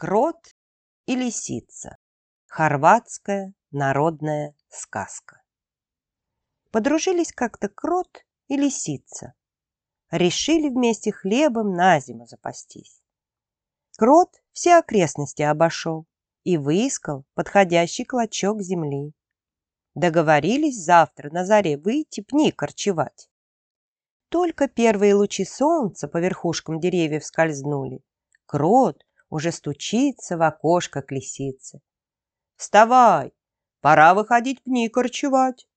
[0.00, 0.56] Крот
[1.04, 1.98] и лисица.
[2.46, 5.42] Хорватская народная сказка.
[6.70, 9.34] Подружились как-то крот и лисица.
[10.10, 13.02] Решили вместе хлебом на зиму запастись.
[14.00, 16.06] Крот все окрестности обошел
[16.42, 19.12] и выискал подходящий клочок земли.
[19.94, 23.28] Договорились завтра на заре выйти пни корчевать.
[24.30, 28.02] Только первые лучи солнца по верхушкам деревьев скользнули.
[28.46, 31.82] Крот уже стучится в окошко к лисице.
[32.56, 33.34] «Вставай!
[33.82, 35.68] Пора выходить пни корчевать!»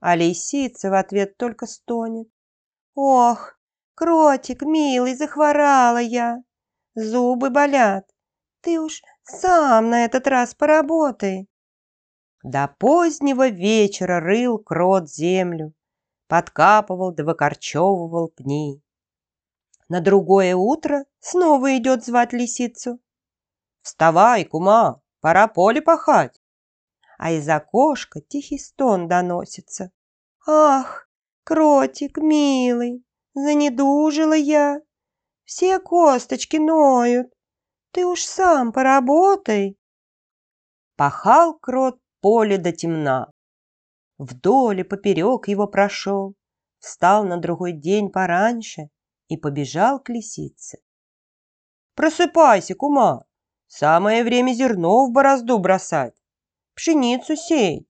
[0.00, 2.26] А лисица в ответ только стонет.
[2.96, 3.56] «Ох,
[3.94, 6.42] кротик, милый, захворала я!
[6.94, 8.08] Зубы болят!
[8.60, 11.48] Ты уж сам на этот раз поработай!»
[12.42, 15.72] До позднего вечера рыл крот землю,
[16.28, 18.82] подкапывал да выкорчевывал пни.
[19.88, 23.00] На другое утро снова идет звать лисицу.
[23.82, 26.40] «Вставай, кума, пора поле пахать!»
[27.18, 29.90] А из окошка тихий стон доносится.
[30.46, 31.08] «Ах,
[31.44, 34.80] кротик, милый, занедужила я,
[35.44, 37.32] все косточки ноют,
[37.92, 39.78] ты уж сам поработай!»
[40.96, 43.30] Пахал крот поле до темна.
[44.18, 46.34] Вдоль и поперек его прошел,
[46.78, 48.88] встал на другой день пораньше
[49.28, 50.78] и побежал к лисице.
[51.94, 53.24] «Просыпайся, кума!
[53.66, 56.14] Самое время зерно в борозду бросать,
[56.74, 57.86] пшеницу сеять!»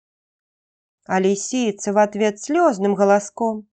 [1.05, 3.69] А лисица в ответ слезным голоском.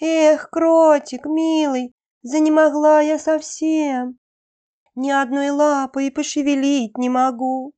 [0.00, 1.93] «Эх, кротик, милый,
[2.24, 4.18] занемогла я совсем,
[4.96, 7.74] ни одной лапой пошевелить не могу.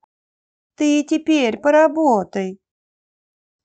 [0.77, 2.61] Ты теперь поработай!»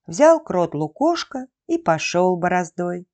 [0.08, 3.08] Взял крот лукошко и пошел бороздой.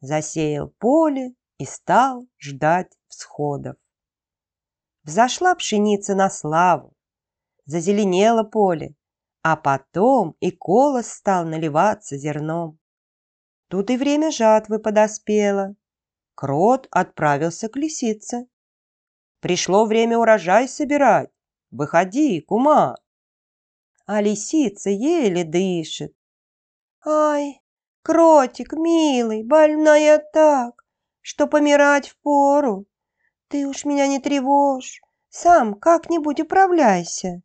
[0.00, 3.76] Засеял поле и стал ждать всходов.
[5.02, 6.94] Взошла пшеница на славу,
[7.64, 8.94] зазеленело поле,
[9.42, 12.78] а потом и колос стал наливаться зерном.
[13.68, 15.74] Тут и время жатвы подоспело.
[16.34, 18.46] Крот отправился к лисице.
[19.40, 21.30] Пришло время урожай собирать.
[21.70, 22.96] Выходи, кума.
[24.06, 26.14] А лисица еле дышит.
[27.04, 27.62] Ай,
[28.02, 30.84] кротик, милый, больная так
[31.24, 32.86] что помирать впору.
[33.48, 35.00] Ты уж меня не тревожь,
[35.30, 37.42] сам как-нибудь управляйся.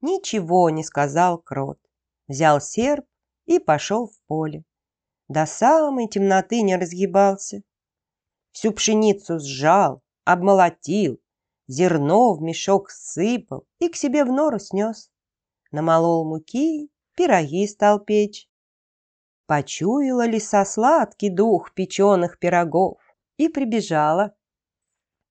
[0.00, 1.80] Ничего не сказал крот,
[2.28, 3.04] взял серп
[3.46, 4.64] и пошел в поле.
[5.28, 7.62] До самой темноты не разгибался.
[8.52, 11.20] Всю пшеницу сжал, обмолотил,
[11.68, 15.10] зерно в мешок сыпал и к себе в нору снес.
[15.70, 18.48] Намолол муки, пироги стал печь.
[19.46, 22.98] Почуяла лиса сладкий дух печеных пирогов
[23.36, 24.34] и прибежала.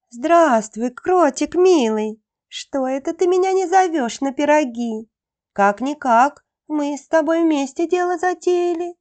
[0.09, 2.21] «Здравствуй, кротик милый!
[2.47, 5.09] Что это ты меня не зовешь на пироги?
[5.53, 8.95] Как-никак, мы с тобой вместе дело затеяли».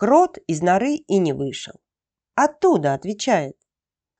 [0.00, 1.74] Крот из норы и не вышел.
[2.36, 3.56] Оттуда отвечает.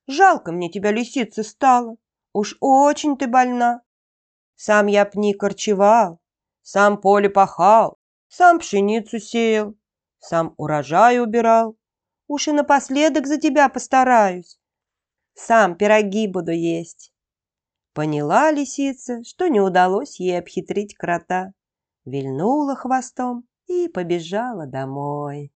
[0.08, 1.98] «Жалко мне тебя, лисица, стало.
[2.32, 3.82] Уж очень ты больна.
[4.56, 6.18] Сам я пни корчевал,
[6.62, 7.96] сам поле пахал,
[8.26, 9.76] сам пшеницу сеял,
[10.18, 11.78] сам урожай убирал.
[12.26, 14.58] Уж и напоследок за тебя постараюсь.
[15.34, 17.12] Сам пироги буду есть.
[17.92, 21.52] Поняла лисица, что не удалось ей обхитрить крота.
[22.04, 25.52] Вильнула хвостом и побежала домой.